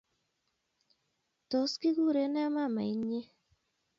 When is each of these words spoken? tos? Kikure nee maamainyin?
tos? 1.49 1.71
Kikure 1.81 2.23
nee 2.33 2.49
maamainyin? 2.55 3.27